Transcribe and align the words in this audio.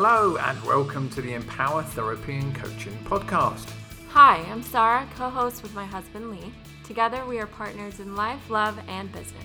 Hello, 0.00 0.36
and 0.36 0.62
welcome 0.62 1.10
to 1.10 1.20
the 1.20 1.34
Empower 1.34 1.82
Therapy 1.82 2.36
and 2.36 2.54
Coaching 2.54 2.96
podcast. 3.02 3.68
Hi, 4.10 4.36
I'm 4.48 4.62
Sarah, 4.62 5.08
co 5.16 5.28
host 5.28 5.60
with 5.64 5.74
my 5.74 5.84
husband 5.84 6.30
Lee. 6.30 6.54
Together, 6.84 7.26
we 7.26 7.40
are 7.40 7.48
partners 7.48 7.98
in 7.98 8.14
life, 8.14 8.48
love, 8.48 8.78
and 8.86 9.10
business. 9.10 9.42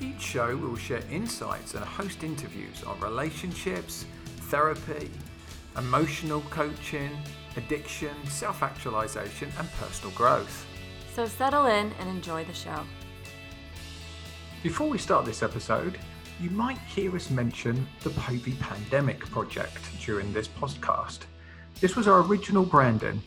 Each 0.00 0.20
show 0.20 0.54
we 0.54 0.68
will 0.68 0.76
share 0.76 1.02
insights 1.10 1.74
and 1.74 1.84
host 1.84 2.22
interviews 2.22 2.84
on 2.84 3.00
relationships, 3.00 4.06
therapy, 4.42 5.10
emotional 5.76 6.42
coaching, 6.50 7.10
addiction, 7.56 8.14
self 8.28 8.62
actualization, 8.62 9.50
and 9.58 9.68
personal 9.72 10.14
growth. 10.14 10.66
So 11.16 11.26
settle 11.26 11.66
in 11.66 11.90
and 11.98 12.08
enjoy 12.08 12.44
the 12.44 12.54
show. 12.54 12.84
Before 14.62 14.88
we 14.88 14.98
start 14.98 15.24
this 15.24 15.42
episode, 15.42 15.98
you 16.40 16.50
might 16.50 16.78
hear 16.78 17.14
us 17.16 17.30
mention 17.30 17.84
the 18.04 18.10
Povey 18.10 18.52
Pandemic 18.60 19.18
Project 19.18 19.80
during 20.00 20.32
this 20.32 20.46
podcast. 20.46 21.20
This 21.80 21.96
was 21.96 22.06
our 22.06 22.22
original 22.22 22.64
branding, 22.64 23.20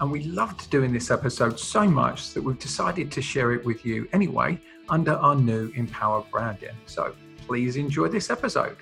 and 0.00 0.10
we 0.10 0.24
loved 0.24 0.68
doing 0.68 0.92
this 0.92 1.12
episode 1.12 1.60
so 1.60 1.84
much 1.84 2.34
that 2.34 2.42
we've 2.42 2.58
decided 2.58 3.12
to 3.12 3.22
share 3.22 3.52
it 3.52 3.64
with 3.64 3.86
you 3.86 4.08
anyway 4.12 4.60
under 4.88 5.12
our 5.12 5.36
new 5.36 5.70
Empower 5.76 6.24
branding. 6.32 6.74
So 6.86 7.14
please 7.46 7.76
enjoy 7.76 8.08
this 8.08 8.30
episode. 8.30 8.78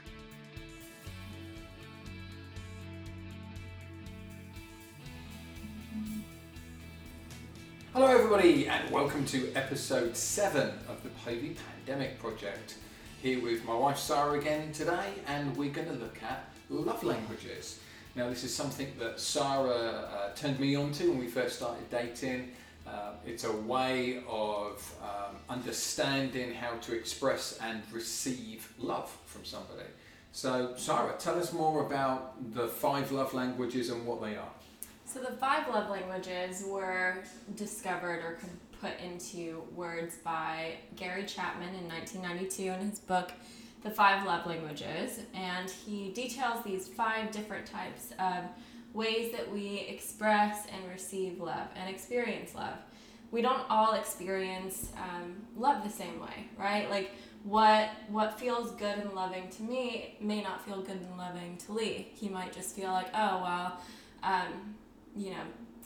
Hello, 7.92 8.06
everybody, 8.06 8.66
and 8.66 8.90
welcome 8.90 9.26
to 9.26 9.52
episode 9.54 10.16
seven 10.16 10.70
of 10.88 11.02
the 11.02 11.10
Povey 11.10 11.54
Pandemic 11.84 12.18
Project. 12.18 12.76
Here 13.20 13.42
with 13.42 13.64
my 13.64 13.74
wife 13.74 13.98
Sarah 13.98 14.38
again 14.38 14.70
today, 14.72 15.14
and 15.26 15.56
we're 15.56 15.72
going 15.72 15.88
to 15.88 15.94
look 15.94 16.22
at 16.22 16.48
love 16.70 17.02
languages. 17.02 17.80
Now, 18.14 18.28
this 18.28 18.44
is 18.44 18.54
something 18.54 18.92
that 19.00 19.18
Sarah 19.18 19.72
uh, 19.72 20.34
turned 20.36 20.60
me 20.60 20.76
on 20.76 20.92
to 20.92 21.08
when 21.08 21.18
we 21.18 21.26
first 21.26 21.56
started 21.56 21.90
dating. 21.90 22.52
Uh, 22.86 23.14
it's 23.26 23.42
a 23.42 23.50
way 23.52 24.22
of 24.28 24.94
um, 25.02 25.34
understanding 25.50 26.54
how 26.54 26.76
to 26.76 26.94
express 26.94 27.58
and 27.60 27.82
receive 27.90 28.72
love 28.78 29.10
from 29.26 29.44
somebody. 29.44 29.88
So, 30.30 30.74
Sarah, 30.76 31.16
tell 31.18 31.40
us 31.40 31.52
more 31.52 31.84
about 31.84 32.54
the 32.54 32.68
five 32.68 33.10
love 33.10 33.34
languages 33.34 33.90
and 33.90 34.06
what 34.06 34.20
they 34.22 34.36
are. 34.36 34.52
So, 35.06 35.18
the 35.18 35.32
five 35.32 35.66
love 35.66 35.90
languages 35.90 36.62
were 36.64 37.24
discovered 37.56 38.20
or 38.20 38.38
put 38.80 38.92
into 39.00 39.62
words 39.74 40.16
by 40.16 40.76
Gary 40.96 41.24
Chapman 41.24 41.74
in 41.74 41.88
1992 41.88 42.62
in 42.62 42.90
his 42.90 42.98
book, 42.98 43.32
The 43.82 43.90
Five 43.90 44.26
Love 44.26 44.46
Languages. 44.46 45.20
And 45.34 45.70
he 45.70 46.10
details 46.10 46.62
these 46.64 46.88
five 46.88 47.30
different 47.30 47.66
types 47.66 48.12
of 48.18 48.44
ways 48.92 49.32
that 49.32 49.52
we 49.52 49.86
express 49.88 50.66
and 50.66 50.90
receive 50.90 51.40
love 51.40 51.68
and 51.76 51.88
experience 51.88 52.54
love. 52.54 52.76
We 53.30 53.42
don't 53.42 53.62
all 53.68 53.94
experience 53.94 54.90
um, 54.96 55.36
love 55.56 55.84
the 55.84 55.90
same 55.90 56.18
way, 56.20 56.48
right? 56.58 56.88
Like, 56.88 57.10
what 57.44 57.90
what 58.08 58.38
feels 58.38 58.72
good 58.72 58.98
and 58.98 59.12
loving 59.12 59.48
to 59.48 59.62
me 59.62 60.16
may 60.20 60.42
not 60.42 60.64
feel 60.64 60.82
good 60.82 60.96
and 60.96 61.16
loving 61.16 61.56
to 61.58 61.72
Lee. 61.72 62.08
He 62.14 62.28
might 62.28 62.52
just 62.52 62.74
feel 62.74 62.90
like, 62.90 63.08
oh 63.14 63.42
well, 63.42 63.80
um, 64.22 64.74
you 65.16 65.30
know, 65.30 65.42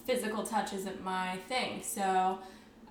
physical 0.07 0.45
touch 0.45 0.73
isn't 0.73 1.05
my 1.05 1.37
thing. 1.49 1.83
So 1.83 2.39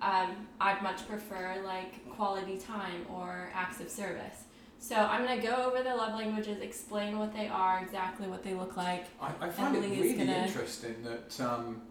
um, 0.02 0.48
I'd 0.60 0.82
much 0.82 1.08
prefer 1.08 1.62
like 1.64 2.08
quality 2.10 2.58
time 2.58 3.06
or 3.12 3.50
acts 3.54 3.80
of 3.80 3.88
service. 3.88 4.44
So 4.78 4.96
I'm 4.96 5.24
gonna 5.24 5.40
go 5.40 5.54
over 5.54 5.82
the 5.82 5.94
love 5.94 6.18
languages, 6.18 6.60
explain 6.60 7.18
what 7.18 7.32
they 7.32 7.46
are, 7.46 7.80
exactly 7.80 8.26
what 8.26 8.42
they 8.42 8.52
look 8.52 8.76
like. 8.76 9.06
I, 9.20 9.32
I 9.40 9.48
find 9.48 9.76
it 9.76 9.80
really 9.80 10.14
gonna... 10.14 10.44
interesting 10.44 10.96
that 11.04 11.40
um, 11.40 11.82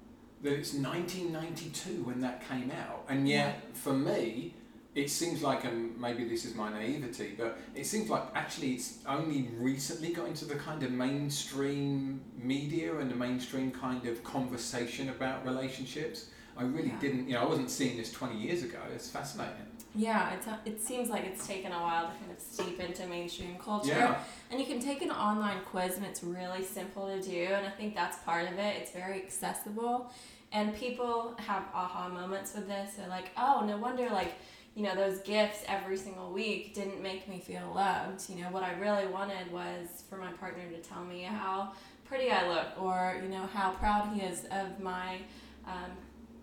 that 0.41 0.51
it's 0.51 0.73
1992 0.73 2.03
when 2.03 2.19
that 2.19 2.47
came 2.49 2.69
out, 2.69 3.05
and 3.07 3.29
yet 3.29 3.61
yeah. 3.63 3.77
for 3.79 3.93
me, 3.93 4.55
it 4.93 5.09
seems 5.09 5.41
like, 5.41 5.63
and 5.63 5.97
maybe 5.97 6.25
this 6.25 6.43
is 6.43 6.53
my 6.53 6.69
naivety, 6.69 7.33
but 7.37 7.57
it 7.73 7.85
seems 7.85 8.09
like 8.09 8.23
actually 8.35 8.73
it's 8.73 8.97
only 9.07 9.49
recently 9.57 10.11
got 10.11 10.27
into 10.27 10.43
the 10.43 10.55
kind 10.55 10.83
of 10.83 10.91
mainstream 10.91 12.19
media 12.37 12.97
and 12.97 13.09
the 13.09 13.15
mainstream 13.15 13.71
kind 13.71 14.05
of 14.05 14.21
conversation 14.23 15.07
about 15.07 15.45
relationships. 15.45 16.27
I 16.57 16.63
really 16.63 16.89
yeah. 16.89 16.99
didn't, 16.99 17.27
you 17.27 17.33
know, 17.33 17.41
I 17.41 17.45
wasn't 17.45 17.69
seeing 17.69 17.97
this 17.97 18.11
20 18.11 18.37
years 18.37 18.63
ago. 18.63 18.79
It's 18.93 19.09
fascinating. 19.09 19.65
Yeah, 19.93 20.33
it's 20.33 20.47
a, 20.47 20.59
it 20.65 20.81
seems 20.81 21.09
like 21.09 21.25
it's 21.25 21.45
taken 21.45 21.71
a 21.71 21.79
while 21.79 22.07
to 22.07 22.13
kind 22.13 22.31
of 22.31 22.39
steep 22.39 22.79
into 22.79 23.05
mainstream 23.07 23.57
culture. 23.57 23.89
Yeah. 23.89 24.23
And 24.49 24.59
you 24.59 24.65
can 24.65 24.79
take 24.79 25.01
an 25.01 25.11
online 25.11 25.59
quiz 25.65 25.97
and 25.97 26.05
it's 26.05 26.23
really 26.23 26.63
simple 26.63 27.07
to 27.07 27.21
do. 27.21 27.45
And 27.51 27.65
I 27.65 27.71
think 27.71 27.93
that's 27.93 28.17
part 28.19 28.47
of 28.49 28.57
it. 28.57 28.77
It's 28.77 28.91
very 28.91 29.21
accessible. 29.21 30.09
And 30.53 30.75
people 30.75 31.35
have 31.37 31.63
aha 31.73 32.09
moments 32.09 32.53
with 32.55 32.67
this. 32.67 32.93
They're 32.95 33.07
like, 33.07 33.31
oh, 33.37 33.63
no 33.65 33.77
wonder, 33.77 34.09
like, 34.09 34.33
you 34.75 34.83
know, 34.83 34.95
those 34.95 35.19
gifts 35.19 35.63
every 35.67 35.97
single 35.97 36.31
week 36.31 36.73
didn't 36.73 37.01
make 37.01 37.27
me 37.27 37.39
feel 37.39 37.71
loved. 37.75 38.29
You 38.29 38.43
know, 38.43 38.49
what 38.49 38.63
I 38.63 38.73
really 38.73 39.07
wanted 39.07 39.51
was 39.51 40.03
for 40.09 40.17
my 40.17 40.31
partner 40.33 40.63
to 40.69 40.77
tell 40.77 41.03
me 41.03 41.23
how 41.23 41.73
pretty 42.05 42.31
I 42.31 42.47
look 42.47 42.81
or, 42.81 43.19
you 43.21 43.29
know, 43.29 43.47
how 43.53 43.71
proud 43.71 44.13
he 44.13 44.21
is 44.21 44.45
of 44.51 44.79
my 44.79 45.17
um, 45.65 45.91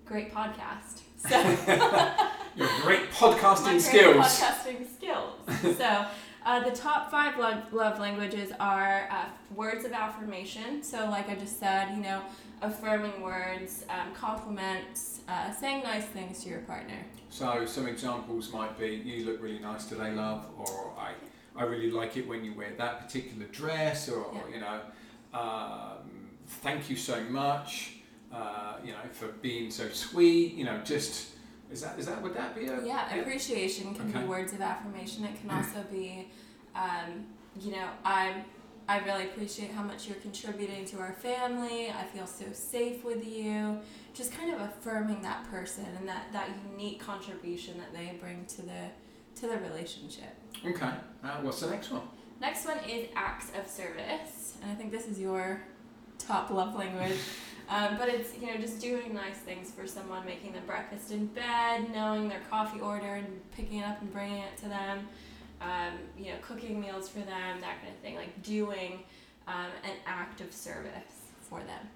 great 0.09 0.35
podcast. 0.35 1.03
So 1.19 1.37
your 2.55 2.69
great 2.83 3.11
podcasting 3.11 3.65
my 3.65 3.79
skills. 3.79 4.15
Great 4.15 4.25
podcasting 4.25 4.95
skills. 4.95 5.77
so 5.77 6.07
uh, 6.47 6.65
the 6.65 6.71
top 6.71 7.11
five 7.11 7.37
love, 7.39 7.73
love 7.73 7.99
languages 7.99 8.53
are 8.61 9.09
uh, 9.11 9.25
words 9.55 9.85
of 9.85 9.93
affirmation. 9.93 10.81
So 10.85 11.11
like 11.11 11.29
I 11.29 11.35
just 11.35 11.59
said, 11.59 11.91
you 11.97 12.03
know, 12.03 12.23
affirming 12.63 13.21
words, 13.21 13.85
um, 13.91 14.15
compliments, 14.15 15.21
uh, 15.29 15.53
saying 15.53 15.83
nice 15.83 16.05
things 16.05 16.45
to 16.45 16.51
your 16.51 16.61
partner. 16.61 17.05
So 17.31 17.67
some 17.67 17.89
examples 17.89 18.53
might 18.53 18.79
be, 18.79 19.03
"You 19.05 19.27
look 19.27 19.43
really 19.43 19.59
nice 19.59 19.87
today, 19.87 20.13
love," 20.13 20.47
or 20.57 20.93
"I, 20.97 21.15
I 21.57 21.65
really 21.65 21.91
like 21.91 22.17
it 22.17 22.29
when 22.29 22.45
you 22.45 22.55
wear 22.55 22.73
that 22.79 23.01
particular 23.01 23.47
dress," 23.47 24.09
or, 24.09 24.25
yeah. 24.33 24.41
or 24.41 24.51
you 24.51 24.61
know, 24.61 24.81
um, 25.35 26.31
"Thank 26.47 26.89
you 26.89 26.97
so 26.97 27.21
much." 27.25 27.98
Uh, 28.33 28.75
you 28.85 28.93
know, 28.93 28.99
for 29.13 29.29
being 29.29 29.71
so 29.71 29.89
sweet, 29.89 30.55
you 30.55 30.65
know, 30.65 30.81
just 30.85 31.29
is 31.71 31.83
that 31.83 31.99
is 31.99 32.07
that 32.07 32.23
would 32.23 32.35
that 32.35 32.55
be 32.55 32.67
a 32.67 32.83
yeah 32.85 33.15
appreciation 33.15 33.95
can 33.95 34.11
okay. 34.11 34.21
be 34.21 34.25
words 34.27 34.53
of 34.53 34.61
affirmation. 34.61 35.25
It 35.25 35.41
can 35.41 35.51
also 35.51 35.85
be, 35.91 36.29
um, 36.75 37.27
you 37.61 37.73
know, 37.73 37.89
I 38.05 38.43
I 38.89 39.01
really 39.01 39.25
appreciate 39.25 39.71
how 39.73 39.83
much 39.83 40.09
you're 40.09 40.17
contributing 40.17 40.87
to 40.87 40.99
our 40.99 41.13
family. 41.13 41.91
I 41.91 42.05
feel 42.05 42.27
so 42.27 42.47
safe 42.53 43.05
with 43.05 43.27
you. 43.27 43.79
Just 44.15 44.33
kind 44.33 44.53
of 44.53 44.61
affirming 44.61 45.21
that 45.23 45.49
person 45.51 45.87
and 45.99 46.09
that 46.09 46.33
that 46.33 46.49
unique 46.71 47.01
contribution 47.01 47.79
that 47.79 47.93
they 47.93 48.17
bring 48.19 48.47
to 48.47 48.63
the 48.63 48.91
to 49.37 49.47
the 49.47 49.59
relationship. 49.59 50.35
Okay. 50.65 50.91
Uh, 51.23 51.37
what's 51.43 51.61
the 51.61 51.71
next 51.71 51.91
one? 51.91 52.03
Next 52.41 52.67
one 52.67 52.79
is 52.89 53.09
acts 53.17 53.51
of 53.59 53.69
service, 53.69 54.57
and 54.63 54.71
I 54.71 54.75
think 54.75 54.93
this 54.93 55.07
is 55.07 55.19
your 55.19 55.61
top 56.19 56.51
love 56.51 56.75
language. 56.75 57.19
Um, 57.69 57.99
but 57.99 58.09
it's 58.09 58.37
you 58.41 58.47
know 58.47 58.57
just 58.57 58.81
doing 58.81 59.13
nice 59.13 59.37
things 59.37 59.71
for 59.71 59.87
someone, 59.87 60.25
making 60.25 60.53
them 60.53 60.63
breakfast 60.67 61.11
in 61.11 61.27
bed, 61.27 61.93
knowing 61.93 62.29
their 62.29 62.41
coffee 62.51 62.81
order 62.81 63.15
and 63.15 63.27
picking 63.53 63.81
it 63.81 63.85
up 63.85 64.01
and 64.01 64.11
bringing 64.13 64.39
it 64.39 64.57
to 64.59 64.69
them. 64.69 65.07
Um, 65.61 65.99
you 66.17 66.27
know, 66.27 66.39
cooking 66.41 66.81
meals 66.81 67.09
for 67.09 67.19
them, 67.19 67.61
that 67.61 67.81
kind 67.83 67.93
of 67.93 68.01
thing. 68.01 68.15
Like 68.15 68.43
doing 68.43 69.01
um, 69.47 69.71
an 69.85 69.97
act 70.07 70.41
of 70.41 70.53
service 70.53 70.93
for 71.41 71.59
them. 71.61 71.89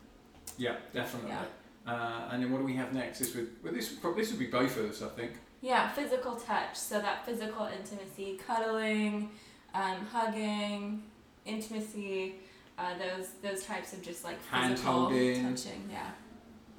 Yeah, 0.58 0.76
definitely. 0.92 1.30
Yeah. 1.30 1.44
Uh, 1.86 2.28
and 2.30 2.42
then 2.42 2.52
what 2.52 2.58
do 2.58 2.64
we 2.64 2.74
have 2.74 2.92
next? 2.92 3.18
This 3.18 3.34
would 3.34 3.50
well, 3.64 3.72
this 3.72 3.96
would 4.02 4.16
this 4.16 4.30
would 4.30 4.38
be 4.38 4.46
both 4.46 4.76
of 4.76 4.90
us, 4.90 5.00
I 5.00 5.08
think. 5.08 5.32
Yeah, 5.62 5.88
physical 5.92 6.36
touch. 6.36 6.76
So 6.76 7.00
that 7.00 7.24
physical 7.24 7.66
intimacy, 7.66 8.38
cuddling, 8.46 9.30
um, 9.72 10.04
hugging, 10.12 11.04
intimacy 11.46 12.34
uh, 12.78 12.94
those 12.98 13.28
those 13.42 13.64
types 13.64 13.92
of 13.92 14.02
just 14.02 14.24
like 14.24 14.44
hand 14.46 14.78
holding, 14.78 15.42
touching, 15.42 15.88
yeah. 15.90 16.10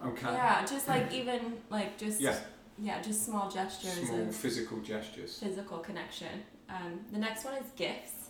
Okay. 0.05 0.33
Yeah, 0.33 0.65
just 0.65 0.87
like 0.87 1.13
even 1.13 1.53
like 1.69 1.97
just 1.97 2.19
yeah, 2.19 2.37
yeah 2.77 3.01
just 3.01 3.25
small 3.25 3.49
gestures. 3.49 4.07
Small 4.07 4.31
physical 4.31 4.79
gestures. 4.79 5.39
Physical 5.39 5.77
connection. 5.79 6.43
Um, 6.69 6.99
the 7.11 7.19
next 7.19 7.45
one 7.45 7.53
is 7.55 7.67
gifts, 7.75 8.29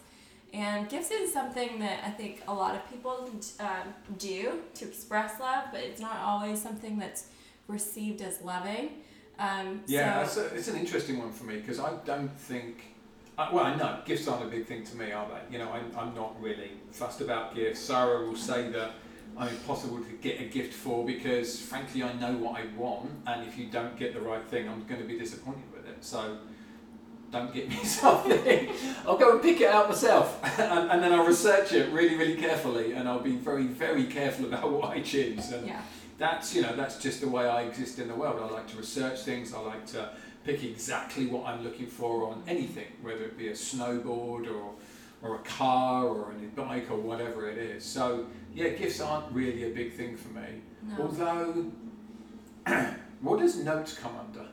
and 0.53 0.89
gifts 0.89 1.11
is 1.11 1.33
something 1.33 1.79
that 1.79 2.03
I 2.05 2.09
think 2.11 2.43
a 2.47 2.53
lot 2.53 2.75
of 2.75 2.89
people 2.89 3.29
um, 3.59 3.93
do 4.17 4.61
to 4.75 4.85
express 4.85 5.39
love, 5.39 5.65
but 5.71 5.81
it's 5.81 6.01
not 6.01 6.17
always 6.17 6.61
something 6.61 6.97
that's 6.99 7.27
received 7.67 8.21
as 8.21 8.41
loving. 8.41 8.89
Um, 9.39 9.81
yeah, 9.87 10.25
so, 10.27 10.43
it's, 10.43 10.51
a, 10.51 10.55
it's 10.55 10.67
an 10.67 10.75
interesting 10.75 11.17
one 11.17 11.31
for 11.31 11.45
me 11.45 11.57
because 11.57 11.79
I 11.79 11.93
don't 12.05 12.31
think 12.39 12.83
uh, 13.37 13.49
well, 13.51 13.65
I 13.65 13.75
know 13.75 13.99
gifts 14.05 14.27
aren't 14.27 14.43
a 14.43 14.47
big 14.47 14.65
thing 14.65 14.83
to 14.85 14.95
me, 14.95 15.11
are 15.11 15.27
they? 15.27 15.53
You 15.53 15.63
know, 15.63 15.71
I'm, 15.71 15.91
I'm 15.97 16.13
not 16.13 16.39
really 16.41 16.71
fussed 16.91 17.21
about 17.21 17.55
gifts. 17.55 17.79
Sarah 17.79 18.25
will 18.25 18.35
say 18.35 18.69
that 18.69 18.91
I'm 19.35 19.47
impossible 19.47 19.97
to 19.97 20.11
get 20.21 20.39
a 20.39 20.45
gift 20.45 20.73
for 20.73 21.05
because, 21.05 21.59
frankly, 21.59 22.03
I 22.03 22.13
know 22.13 22.33
what 22.33 22.61
I 22.61 22.65
want, 22.77 23.09
and 23.25 23.47
if 23.47 23.57
you 23.57 23.67
don't 23.67 23.97
get 23.97 24.13
the 24.13 24.21
right 24.21 24.45
thing, 24.45 24.69
I'm 24.69 24.83
going 24.85 25.01
to 25.01 25.07
be 25.07 25.17
disappointed 25.17 25.63
with 25.73 25.87
it. 25.87 26.03
So, 26.03 26.37
don't 27.31 27.51
get 27.51 27.67
me 27.67 27.75
something, 27.83 28.69
I'll 29.07 29.17
go 29.17 29.33
and 29.33 29.41
pick 29.41 29.59
it 29.59 29.67
out 29.67 29.89
myself, 29.89 30.39
and, 30.59 30.91
and, 30.91 31.01
then 31.01 31.11
I'll 31.11 31.25
research 31.25 31.73
it 31.73 31.91
really, 31.91 32.15
really 32.15 32.35
carefully, 32.35 32.93
and 32.93 33.09
I'll 33.09 33.19
be 33.19 33.35
very, 33.35 33.65
very 33.65 34.05
careful 34.05 34.45
about 34.45 34.71
what 34.71 34.91
I 34.91 35.01
choose. 35.01 35.51
And 35.51 35.65
yeah. 35.65 35.81
that's 36.19 36.55
you 36.55 36.61
know 36.61 36.75
that's 36.75 36.99
just 36.99 37.21
the 37.21 37.27
way 37.27 37.49
I 37.49 37.63
exist 37.63 37.97
in 37.97 38.07
the 38.07 38.15
world. 38.15 38.39
I 38.39 38.53
like 38.53 38.67
to 38.67 38.77
research 38.77 39.21
things. 39.21 39.53
I 39.53 39.59
like 39.59 39.87
to 39.87 40.11
pick 40.43 40.63
exactly 40.63 41.27
what 41.27 41.45
I'm 41.45 41.63
looking 41.63 41.87
for 41.87 42.27
on 42.27 42.43
anything, 42.47 42.87
whether 43.01 43.23
it 43.23 43.37
be 43.37 43.47
a 43.49 43.53
snowboard 43.53 44.53
or 44.53 44.71
or 45.21 45.35
a 45.35 45.39
car 45.39 46.05
or 46.05 46.31
a 46.33 46.61
bike 46.61 46.91
or 46.91 46.97
whatever 46.97 47.49
it 47.49 47.57
is. 47.57 47.83
So 47.85 48.25
yeah, 48.53 48.69
gifts 48.69 48.99
aren't 48.99 49.31
really 49.31 49.71
a 49.71 49.73
big 49.73 49.93
thing 49.93 50.17
for 50.17 50.29
me. 50.29 50.61
No. 50.81 51.03
Although, 51.03 51.71
what 53.21 53.39
does 53.39 53.63
notes 53.63 53.93
come 53.97 54.15
under? 54.17 54.45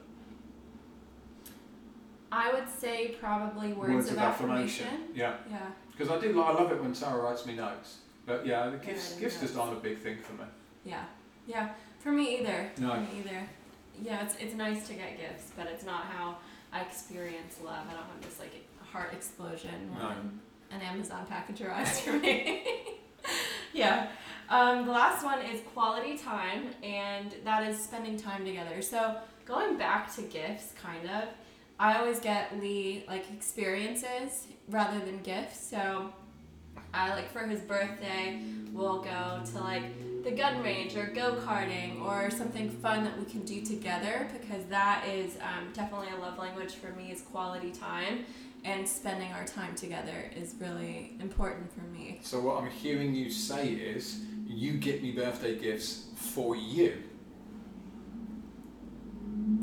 I 2.33 2.53
would 2.53 2.69
say 2.69 3.17
probably 3.21 3.73
words, 3.73 4.13
of, 4.13 4.19
affirmation. 4.19 4.87
Yeah, 5.15 5.35
Yeah. 5.51 5.59
because 5.91 6.11
I 6.11 6.21
do. 6.21 6.41
I 6.41 6.53
love 6.53 6.71
it 6.71 6.81
when 6.81 6.95
Sarah 6.95 7.21
writes 7.21 7.45
me 7.45 7.57
notes. 7.57 7.99
But 8.25 8.47
yeah, 8.47 8.69
the 8.71 8.77
gifts 8.77 9.15
the 9.15 9.21
gifts 9.23 9.41
just 9.41 9.57
aren't 9.57 9.77
a 9.77 9.81
big 9.81 9.99
thing 9.99 10.19
for 10.19 10.35
me. 10.35 10.45
Yeah. 10.85 11.05
Yeah. 11.49 11.71
For 11.99 12.13
me 12.13 12.39
either. 12.39 12.71
No. 12.79 12.95
For 12.95 13.01
me 13.01 13.09
either. 13.19 13.49
Yeah, 14.03 14.25
it's 14.25 14.37
it's 14.41 14.55
nice 14.55 14.87
to 14.89 14.95
get 14.95 15.19
gifts, 15.19 15.51
but 15.57 15.67
it's 15.67 15.85
not 15.85 16.05
how 16.07 16.37
I 16.73 16.81
experience 16.83 17.57
love. 17.65 17.85
I 17.89 17.93
don't 17.93 18.03
have 18.05 18.23
this 18.23 18.39
like 18.39 18.53
heart 18.81 19.13
explosion 19.13 19.91
No. 19.99 20.09
when 20.09 20.41
an 20.71 20.81
Amazon 20.83 21.27
package 21.29 21.61
arrives 21.63 22.01
for 22.01 22.13
me. 22.13 22.65
yeah. 23.73 24.09
Um, 24.49 24.87
the 24.87 24.93
last 24.93 25.25
one 25.25 25.41
is 25.43 25.61
quality 25.75 26.19
time, 26.19 26.71
and 26.83 27.35
that 27.45 27.69
is 27.69 27.79
spending 27.83 28.17
time 28.17 28.45
together. 28.45 28.83
So 28.83 29.17
going 29.45 29.77
back 29.77 30.15
to 30.17 30.23
gifts, 30.23 30.73
kind 30.81 31.09
of, 31.09 31.29
I 31.79 31.99
always 31.99 32.19
get 32.19 32.59
Lee 32.61 33.05
like 33.09 33.31
experiences 33.33 34.47
rather 34.69 34.99
than 35.05 35.19
gifts. 35.23 35.69
So 35.71 36.13
I 36.93 37.11
like 37.11 37.31
for 37.33 37.41
his 37.47 37.61
birthday, 37.61 38.43
we'll 38.73 39.03
go 39.03 39.41
to 39.53 39.59
like 39.61 39.85
the 40.23 40.31
gun 40.31 40.63
range 40.63 40.97
or 40.97 41.07
go 41.07 41.35
karting 41.35 42.01
or 42.03 42.31
something 42.31 42.69
fun 42.69 43.05
that 43.05 43.19
we 43.19 43.25
can 43.25 43.43
do 43.43 43.65
together 43.65 44.29
because 44.33 44.65
that 44.67 45.07
is 45.09 45.37
um, 45.37 45.73
definitely 45.73 46.09
a 46.17 46.21
love 46.21 46.39
language 46.39 46.75
for 46.75 46.91
me 46.91 47.11
is 47.11 47.23
quality 47.23 47.71
time 47.71 48.25
and 48.65 48.87
spending 48.87 49.33
our 49.33 49.45
time 49.45 49.75
together 49.75 50.31
is 50.37 50.55
really 50.61 51.17
important 51.21 51.73
for 51.73 51.81
me. 51.81 52.21
So 52.23 52.41
what 52.41 52.63
I'm 52.63 52.71
hearing 52.71 53.15
you 53.15 53.31
say 53.31 53.69
is, 53.69 54.21
you 54.47 54.75
get 54.75 55.03
me 55.03 55.13
birthday 55.13 55.59
gifts 55.59 56.07
for 56.15 56.55
you. 56.57 56.99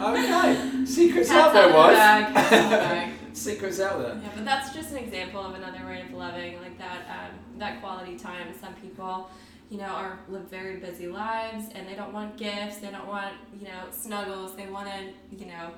okay, 0.00 0.84
secrets 0.84 1.30
out 1.30 1.52
Pats 1.52 1.54
there, 1.54 1.64
on 1.64 1.72
the 1.72 2.76
wife. 2.76 3.09
Secrets 3.40 3.80
out 3.80 4.02
there. 4.02 4.20
Yeah, 4.22 4.32
but 4.34 4.44
that's 4.44 4.74
just 4.74 4.90
an 4.90 4.98
example 4.98 5.40
of 5.40 5.54
another 5.54 5.86
way 5.86 6.02
of 6.02 6.12
loving, 6.12 6.60
like 6.60 6.76
that 6.76 7.06
um, 7.08 7.58
that 7.58 7.80
quality 7.80 8.18
time. 8.18 8.48
Some 8.60 8.74
people, 8.74 9.30
you 9.70 9.78
know, 9.78 9.86
are 9.86 10.18
live 10.28 10.50
very 10.50 10.76
busy 10.76 11.08
lives 11.08 11.68
and 11.74 11.88
they 11.88 11.94
don't 11.94 12.12
want 12.12 12.36
gifts. 12.36 12.78
They 12.78 12.90
don't 12.90 13.06
want 13.06 13.32
you 13.58 13.66
know 13.66 13.84
snuggles. 13.90 14.56
They 14.56 14.66
want 14.66 14.88
to 14.88 15.36
you 15.38 15.46
know 15.46 15.70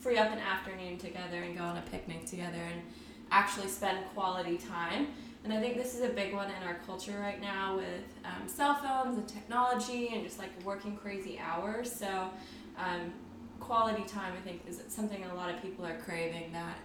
free 0.00 0.18
up 0.18 0.32
an 0.32 0.38
afternoon 0.38 0.98
together 0.98 1.40
and 1.44 1.56
go 1.56 1.62
on 1.62 1.76
a 1.76 1.82
picnic 1.82 2.26
together 2.26 2.58
and 2.58 2.82
actually 3.30 3.68
spend 3.68 4.04
quality 4.12 4.58
time. 4.58 5.06
And 5.44 5.52
I 5.52 5.60
think 5.60 5.76
this 5.76 5.94
is 5.94 6.02
a 6.02 6.08
big 6.08 6.34
one 6.34 6.48
in 6.50 6.66
our 6.66 6.80
culture 6.84 7.16
right 7.20 7.40
now 7.40 7.76
with 7.76 8.02
um, 8.24 8.48
cell 8.48 8.74
phones 8.74 9.18
and 9.18 9.28
technology 9.28 10.10
and 10.14 10.24
just 10.24 10.40
like 10.40 10.50
working 10.64 10.96
crazy 10.96 11.38
hours. 11.38 11.92
So. 11.92 12.30
Um, 12.76 13.12
quality 13.60 14.04
time 14.04 14.32
i 14.36 14.40
think 14.48 14.62
is 14.68 14.80
something 14.86 15.24
a 15.24 15.34
lot 15.34 15.52
of 15.52 15.60
people 15.60 15.84
are 15.84 15.96
craving 15.98 16.52
that 16.52 16.78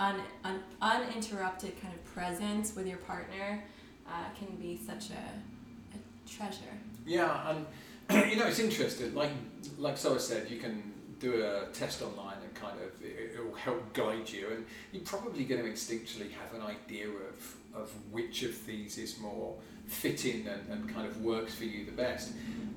un, 0.00 0.20
un, 0.44 0.60
uninterrupted 0.80 1.80
kind 1.80 1.94
of 1.94 2.04
presence 2.04 2.74
with 2.74 2.86
your 2.86 2.98
partner 2.98 3.62
uh, 4.06 4.24
can 4.38 4.54
be 4.56 4.76
such 4.76 5.10
a, 5.10 5.94
a 5.94 6.30
treasure 6.30 6.74
Yeah, 7.06 7.50
and 7.50 7.66
you 8.30 8.36
know 8.36 8.46
it's 8.46 8.58
interesting. 8.58 9.14
Like 9.14 9.30
like 9.78 9.96
Sarah 9.96 10.20
said, 10.20 10.50
you 10.50 10.58
can 10.58 10.92
do 11.20 11.42
a 11.44 11.66
test 11.72 12.00
online 12.02 12.36
and 12.42 12.54
kind 12.54 12.78
of 12.80 13.02
it, 13.02 13.34
it 13.34 13.44
will 13.44 13.54
help 13.54 13.92
guide 13.92 14.28
you, 14.30 14.48
and 14.54 14.64
you're 14.92 15.02
probably 15.02 15.44
going 15.44 15.62
to 15.62 15.68
instinctually 15.68 16.30
have 16.32 16.54
an 16.54 16.62
idea 16.62 17.08
of 17.08 17.56
of 17.74 17.92
which 18.10 18.42
of 18.42 18.66
these 18.66 18.98
is 18.98 19.18
more 19.18 19.54
fitting 19.86 20.46
and, 20.46 20.68
and 20.70 20.94
kind 20.94 21.06
of 21.06 21.22
works 21.22 21.54
for 21.54 21.64
you 21.64 21.84
the 21.84 21.92
best. 21.92 22.32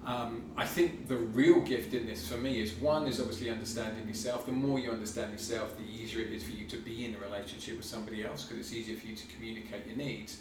Um, 0.06 0.44
I 0.58 0.66
think 0.66 1.08
the 1.08 1.18
real 1.18 1.60
gift 1.60 1.94
in 1.94 2.08
this 2.08 2.28
for 2.28 2.38
me 2.38 2.62
is 2.62 2.74
one 2.76 3.08
is 3.08 3.20
obviously 3.20 3.50
understanding 3.50 4.08
yourself. 4.08 4.46
The 4.46 4.52
more 4.52 4.80
you 4.80 4.92
understand 4.92 5.32
yourself, 5.32 5.78
the 5.78 5.84
easier 6.12 6.26
it 6.26 6.34
is 6.34 6.44
for 6.44 6.52
you 6.52 6.66
to 6.68 6.78
be 6.78 7.06
in 7.06 7.16
a 7.16 7.20
relationship 7.20 7.78
with 7.78 7.86
somebody 7.86 8.24
else 8.24 8.44
because 8.44 8.60
it's 8.60 8.74
easier 8.74 8.98
for 8.98 9.08
you 9.08 9.16
to 9.16 9.28
communicate 9.28 9.88
your 9.88 9.96
needs. 9.96 10.40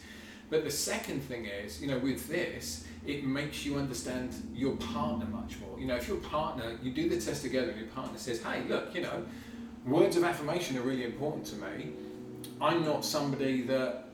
But 0.49 0.65
the 0.65 0.71
second 0.71 1.21
thing 1.21 1.47
is, 1.47 1.81
you 1.81 1.89
know, 1.89 1.99
with 1.99 2.29
this, 2.29 2.85
it 3.07 3.25
makes 3.25 3.65
you 3.65 3.77
understand 3.77 4.35
your 4.53 4.75
partner 4.77 5.27
much 5.27 5.59
more. 5.61 5.79
You 5.79 5.87
know, 5.87 5.97
if 5.97 6.09
your 6.09 6.17
partner, 6.19 6.77
you 6.83 6.91
do 6.91 7.09
the 7.09 7.21
test 7.21 7.43
together 7.43 7.71
and 7.71 7.79
your 7.79 7.89
partner 7.89 8.19
says, 8.19 8.43
hey, 8.43 8.65
look, 8.69 8.95
you 8.95 9.03
know, 9.03 9.25
words 9.87 10.17
of 10.17 10.25
affirmation 10.25 10.77
are 10.77 10.83
really 10.83 11.05
important 11.05 11.47
to 11.47 11.57
me. 11.57 11.93
I'm 12.61 12.85
not 12.85 13.05
somebody 13.05 13.63
that, 13.63 14.07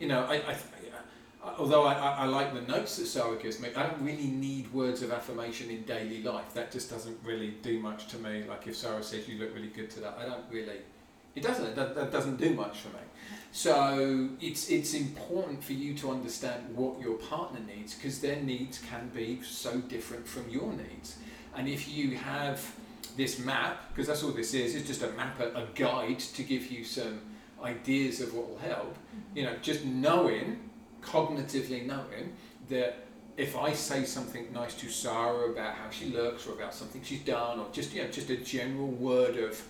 you 0.00 0.08
know, 0.08 0.24
I, 0.24 0.36
I, 0.36 0.52
I 0.52 0.75
although 1.58 1.84
I, 1.84 1.94
I, 1.94 2.10
I 2.18 2.24
like 2.26 2.54
the 2.54 2.60
notes 2.62 2.96
that 2.96 3.06
Sarah 3.06 3.36
gives 3.36 3.60
me, 3.60 3.68
I 3.76 3.84
don't 3.84 4.02
really 4.02 4.26
need 4.26 4.72
words 4.72 5.02
of 5.02 5.12
affirmation 5.12 5.70
in 5.70 5.82
daily 5.82 6.22
life. 6.22 6.54
That 6.54 6.70
just 6.70 6.90
doesn't 6.90 7.18
really 7.24 7.50
do 7.62 7.78
much 7.80 8.08
to 8.08 8.18
me. 8.18 8.44
Like 8.48 8.66
if 8.66 8.76
Sarah 8.76 9.02
says, 9.02 9.28
you 9.28 9.38
look 9.38 9.54
really 9.54 9.68
good 9.68 9.90
today, 9.90 10.10
I 10.18 10.24
don't 10.24 10.44
really, 10.50 10.78
it 11.34 11.42
doesn't, 11.42 11.74
that, 11.76 11.94
that 11.94 12.12
doesn't 12.12 12.36
do 12.36 12.54
much 12.54 12.78
for 12.78 12.88
me. 12.88 13.02
So 13.52 14.28
it's 14.40 14.68
it's 14.68 14.92
important 14.92 15.64
for 15.64 15.72
you 15.72 15.94
to 15.94 16.10
understand 16.10 16.76
what 16.76 17.00
your 17.00 17.14
partner 17.14 17.60
needs 17.66 17.94
because 17.94 18.20
their 18.20 18.36
needs 18.36 18.78
can 18.78 19.10
be 19.14 19.40
so 19.42 19.78
different 19.78 20.28
from 20.28 20.48
your 20.50 20.72
needs. 20.72 21.16
And 21.54 21.66
if 21.66 21.88
you 21.88 22.16
have 22.16 22.70
this 23.16 23.38
map, 23.38 23.88
because 23.88 24.08
that's 24.08 24.22
all 24.22 24.32
this 24.32 24.52
is, 24.52 24.74
it's 24.74 24.86
just 24.86 25.02
a 25.02 25.10
map, 25.12 25.40
a, 25.40 25.62
a 25.62 25.66
guide 25.74 26.18
to 26.18 26.42
give 26.42 26.70
you 26.70 26.84
some 26.84 27.20
ideas 27.62 28.20
of 28.20 28.34
what 28.34 28.48
will 28.48 28.58
help. 28.58 28.94
You 29.34 29.44
know, 29.44 29.54
just 29.62 29.84
knowing, 29.84 30.68
cognitively 31.02 31.86
knowing 31.86 32.34
that 32.68 33.06
if 33.36 33.56
I 33.56 33.72
say 33.72 34.04
something 34.04 34.52
nice 34.52 34.74
to 34.74 34.88
Sarah 34.88 35.50
about 35.50 35.74
how 35.74 35.90
she 35.90 36.06
looks 36.06 36.46
or 36.46 36.52
about 36.52 36.74
something 36.74 37.02
she's 37.02 37.20
done 37.20 37.58
or 37.60 37.66
just 37.72 37.92
you 37.94 38.02
know 38.02 38.08
just 38.08 38.30
a 38.30 38.36
general 38.36 38.88
word 38.88 39.36
of 39.36 39.62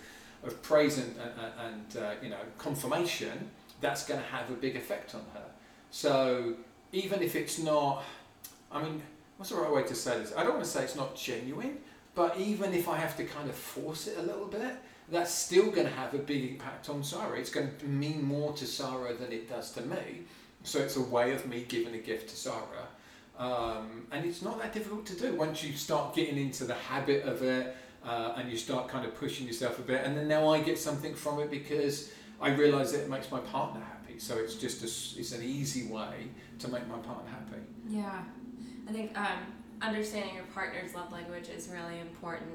of 0.45 0.63
praise 0.63 0.99
and, 0.99 1.15
and, 1.59 1.97
uh, 2.03 2.13
you 2.23 2.29
know 2.29 2.39
confirmation, 2.59 3.51
that's 3.81 4.07
going 4.07 4.21
to 4.21 4.27
have 4.27 4.49
a 4.51 4.55
big 4.55 4.77
effect 4.77 5.15
on 5.15 5.23
her. 5.35 5.45
So 5.91 6.55
even 6.93 7.23
if 7.23 7.35
it's 7.35 7.59
not, 7.59 8.05
I 8.71 8.83
mean, 8.83 9.03
what's 9.37 9.51
the 9.51 9.57
right 9.57 9.73
way 9.73 9.83
to 9.85 9.95
say 9.95 10.19
this? 10.19 10.33
I 10.37 10.43
don't 10.43 10.55
want 10.55 10.65
to 10.65 10.71
say 10.71 10.85
it's 10.85 10.97
not 10.97 11.17
genuine, 11.17 11.79
but 12.15 12.39
even 12.39 12.75
if 12.75 12.89
I 12.89 12.97
have 12.97 13.17
to 13.17 13.25
kind 13.25 13.49
of 13.49 13.55
force 13.55 14.07
it 14.07 14.19
a 14.19 14.23
little 14.23 14.47
bit, 14.47 14.77
that's 15.09 15.33
still 15.33 15.71
going 15.71 15.87
to 15.87 15.93
have 15.93 16.15
a 16.15 16.19
big 16.19 16.51
impact 16.53 16.89
on 16.89 17.03
Sarah. 17.03 17.39
It's 17.39 17.51
going 17.51 17.71
to 17.79 17.87
mean 17.87 18.25
more 18.25 18.53
to 18.55 18.67
Sarah 18.67 19.15
than 19.15 19.33
it 19.33 19.49
does 19.49 19.71
to 19.73 19.83
me. 19.83 20.25
So 20.67 20.81
it's 20.81 20.97
a 20.97 21.01
way 21.01 21.33
of 21.33 21.47
me 21.47 21.65
giving 21.69 21.95
a 21.95 21.99
gift 21.99 22.29
to 22.31 22.37
Sarah. 22.37 22.89
Um, 23.39 24.07
and 24.11 24.25
it's 24.25 24.43
not 24.43 24.61
that 24.61 24.73
difficult 24.73 25.07
to 25.07 25.15
do 25.15 25.35
once 25.35 25.63
you 25.63 25.75
start 25.75 26.15
getting 26.15 26.39
into 26.39 26.65
the 26.65 26.75
habit 26.75 27.25
of 27.25 27.43
it 27.43 27.77
uh, 28.05 28.33
and 28.37 28.51
you 28.51 28.57
start 28.57 28.89
kind 28.89 29.07
of 29.07 29.15
pushing 29.15 29.47
yourself 29.47 29.79
a 29.79 29.83
bit. 29.83 30.05
And 30.05 30.17
then 30.17 30.27
now 30.27 30.49
I 30.49 30.61
get 30.61 30.79
something 30.79 31.15
from 31.15 31.39
it 31.41 31.51
because 31.51 32.11
I 32.41 32.51
realise 32.51 32.93
that 32.93 33.03
it 33.03 33.11
makes 33.11 33.31
my 33.31 33.41
partner 33.41 33.81
happy. 33.81 34.19
So 34.19 34.37
it's 34.37 34.55
just 34.55 34.83
a 34.83 35.21
it's 35.21 35.33
an 35.33 35.43
easy 35.43 35.89
way 35.89 36.29
to 36.59 36.69
make 36.69 36.87
my 36.89 36.99
partner 36.99 37.31
happy. 37.31 37.63
Yeah, 37.89 38.23
I 38.89 38.93
think 38.93 39.17
um, 39.19 39.39
understanding 39.83 40.35
your 40.35 40.45
partner's 40.55 40.95
love 40.95 41.13
language 41.13 41.49
is 41.49 41.69
really 41.69 42.01
important, 42.01 42.51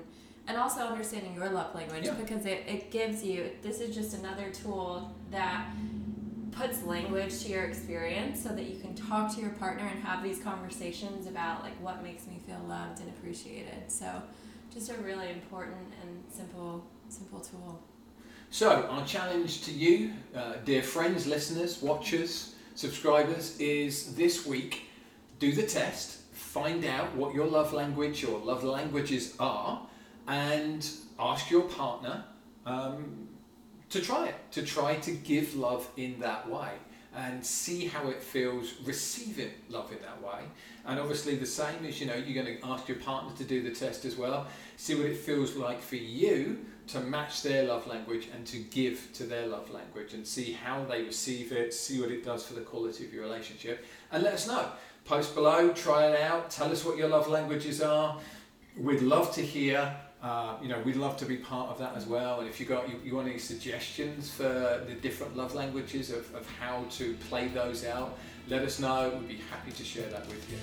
and 0.48 0.58
also 0.58 0.82
understanding 0.82 1.36
your 1.36 1.50
love 1.50 1.74
language 1.76 2.06
Yeah. 2.06 2.14
because 2.16 2.46
it, 2.46 2.64
it 2.68 2.92
gives 2.92 3.24
you 3.24 3.52
this 3.62 3.80
is 3.80 3.96
just 3.96 4.18
another 4.18 4.50
tool 4.50 5.14
that 5.30 5.68
puts 6.62 6.84
language 6.84 7.44
to 7.44 7.50
your 7.50 7.64
experience 7.64 8.42
so 8.42 8.50
that 8.50 8.66
you 8.66 8.80
can 8.80 8.94
talk 8.94 9.34
to 9.34 9.42
your 9.42 9.50
partner 9.52 9.88
and 9.88 10.04
have 10.04 10.24
these 10.24 10.40
conversations 10.40 11.26
about 11.26 11.64
like 11.64 11.74
what 11.82 12.04
makes 12.04 12.28
me 12.28 12.40
feel 12.46 12.60
loved 12.68 13.00
and 13.00 13.10
appreciated. 13.10 13.90
So, 13.90 14.22
just 14.72 14.92
a 14.92 14.94
really 14.96 15.30
important 15.32 15.88
and 16.02 16.24
simple 16.32 16.86
simple 17.10 17.40
tool. 17.40 17.82
So, 18.52 18.88
our 18.92 19.06
challenge 19.06 19.64
to 19.64 19.72
you, 19.72 20.14
uh, 20.36 20.54
dear 20.64 20.84
friends, 20.84 21.26
listeners, 21.26 21.82
watchers, 21.82 22.56
subscribers, 22.76 23.60
is 23.60 24.16
this 24.16 24.46
week 24.46 24.84
do 25.40 25.52
the 25.54 25.64
test, 25.64 26.22
find 26.32 26.86
out 26.86 27.16
what 27.16 27.34
your 27.34 27.48
love 27.48 27.74
language 27.74 28.24
or 28.24 28.38
love 28.38 28.64
languages 28.64 29.34
are, 29.40 29.82
and 30.28 30.88
ask 31.18 31.50
your 31.50 31.64
partner 31.64 32.24
um, 32.68 33.28
to 33.92 34.02
try 34.02 34.28
it, 34.28 34.36
to 34.52 34.64
try 34.64 34.96
to 34.96 35.12
give 35.12 35.56
love 35.56 35.88
in 35.98 36.20
that 36.20 36.50
way 36.50 36.72
and 37.16 37.46
see 37.46 37.86
how 37.86 38.08
it 38.08 38.24
feels 38.24 38.74
receiving 38.86 39.52
love 39.70 39.92
in 39.92 40.00
that 40.02 40.22
way. 40.24 40.40
And 40.86 41.00
obviously, 41.00 41.36
the 41.36 41.46
same 41.46 41.84
is 41.84 42.00
you 42.00 42.08
know, 42.08 42.16
you're 42.16 42.44
going 42.44 42.58
to 42.58 42.66
ask 42.66 42.88
your 42.88 42.98
partner 42.98 43.36
to 43.38 43.44
do 43.44 43.62
the 43.62 43.72
test 43.72 44.06
as 44.06 44.16
well, 44.16 44.48
see 44.78 44.96
what 44.96 45.06
it 45.06 45.18
feels 45.18 45.56
like 45.56 45.82
for 45.82 45.98
you 45.98 46.66
to 46.88 47.00
match 47.02 47.44
their 47.44 47.64
love 47.64 47.86
language 47.86 48.30
and 48.34 48.46
to 48.48 48.60
give 48.60 49.10
to 49.14 49.24
their 49.24 49.46
love 49.48 49.70
language 49.72 50.14
and 50.14 50.26
see 50.26 50.54
how 50.54 50.84
they 50.86 51.04
receive 51.04 51.52
it, 51.52 51.74
see 51.74 52.00
what 52.00 52.12
it 52.12 52.24
does 52.24 52.46
for 52.46 52.54
the 52.54 52.62
quality 52.62 53.06
of 53.06 53.14
your 53.14 53.24
relationship, 53.24 53.86
and 54.12 54.24
let 54.24 54.34
us 54.34 54.48
know. 54.48 54.66
Post 55.04 55.36
below, 55.36 55.72
try 55.74 56.08
it 56.08 56.22
out, 56.22 56.50
tell 56.50 56.72
us 56.72 56.86
what 56.86 56.98
your 56.98 57.10
love 57.10 57.28
languages 57.28 57.82
are. 57.82 58.18
We'd 58.78 59.02
love 59.02 59.34
to 59.36 59.42
hear. 59.42 59.94
Uh, 60.22 60.54
you 60.62 60.70
know, 60.70 60.80
we'd 60.82 60.98
love 60.98 61.18
to 61.18 61.26
be 61.26 61.38
part 61.38 61.70
of 61.70 61.80
that 61.80 61.96
as 61.96 62.06
well. 62.06 62.42
And 62.42 62.48
if 62.48 62.60
you 62.60 62.68
got 62.68 62.88
you, 62.88 63.00
you 63.04 63.16
want 63.16 63.28
any 63.28 63.40
suggestions 63.40 64.30
for 64.30 64.84
the 64.88 64.94
different 65.02 65.36
love 65.36 65.56
languages 65.56 66.12
of, 66.12 66.34
of 66.36 66.48
how 66.60 66.86
to 66.92 67.16
play 67.30 67.48
those 67.48 67.86
out, 67.86 68.20
let 68.48 68.62
us 68.62 68.80
know. 68.80 69.18
We'd 69.20 69.28
be 69.28 69.40
happy 69.50 69.72
to 69.72 69.84
share 69.84 70.08
that 70.10 70.28
with 70.28 70.48
you. 70.52 70.58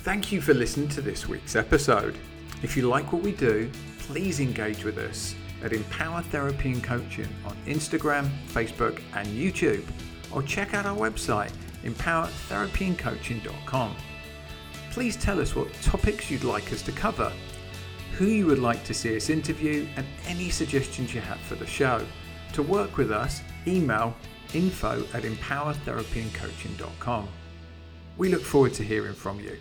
Thank 0.00 0.30
you 0.30 0.40
for 0.40 0.54
listening 0.54 0.88
to 0.90 1.00
this 1.00 1.26
week's 1.26 1.56
episode. 1.56 2.16
If 2.62 2.76
you 2.76 2.88
like 2.88 3.12
what 3.12 3.22
we 3.22 3.32
do, 3.32 3.68
please 3.98 4.38
engage 4.38 4.84
with 4.84 4.98
us 4.98 5.34
at 5.64 5.72
Empower 5.72 6.22
Therapy 6.22 6.70
and 6.72 6.84
Coaching 6.84 7.28
on 7.44 7.56
Instagram, 7.66 8.28
Facebook, 8.48 9.00
and 9.14 9.26
YouTube, 9.28 9.84
or 10.30 10.42
check 10.42 10.74
out 10.74 10.86
our 10.86 10.96
website, 10.96 11.52
empowertherapyandcoaching.com. 11.84 13.96
Please 14.96 15.14
tell 15.14 15.38
us 15.42 15.54
what 15.54 15.70
topics 15.82 16.30
you'd 16.30 16.42
like 16.42 16.72
us 16.72 16.80
to 16.80 16.90
cover, 16.90 17.30
who 18.12 18.28
you 18.28 18.46
would 18.46 18.60
like 18.60 18.82
to 18.84 18.94
see 18.94 19.14
us 19.14 19.28
interview, 19.28 19.86
and 19.94 20.06
any 20.26 20.48
suggestions 20.48 21.14
you 21.14 21.20
have 21.20 21.38
for 21.40 21.54
the 21.54 21.66
show. 21.66 22.00
To 22.54 22.62
work 22.62 22.96
with 22.96 23.12
us, 23.12 23.42
email 23.66 24.16
info 24.54 25.04
at 25.12 25.24
empowertherapyandcoaching.com. 25.24 27.28
We 28.16 28.30
look 28.30 28.40
forward 28.40 28.72
to 28.72 28.84
hearing 28.84 29.12
from 29.12 29.38
you. 29.38 29.58